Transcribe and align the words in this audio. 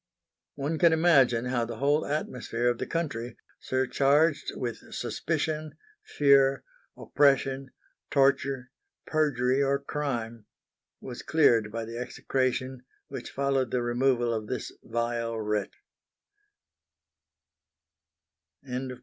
One 0.55 0.79
can 0.79 0.93
imagine 0.93 1.45
how 1.45 1.63
the 1.63 1.75
whole 1.77 2.07
atmosphere 2.07 2.69
of 2.69 2.79
the 2.79 2.87
country 2.87 3.37
surcharged 3.59 4.51
with 4.55 4.77
suspicion, 4.91 5.77
fear, 6.03 6.63
oppression, 6.97 7.69
torture, 8.09 8.71
perjury 9.05 9.61
or 9.61 9.77
crime 9.77 10.47
was 11.01 11.21
cleared 11.21 11.71
by 11.71 11.85
the 11.85 11.99
execration 11.99 12.81
which 13.09 13.29
followed 13.29 13.69
the 13.69 13.83
removal 13.83 14.33
of 14.33 14.47
this 14.47 14.71
vile 14.81 15.39
wretch. 15.39 15.75
VI. 18.63 18.95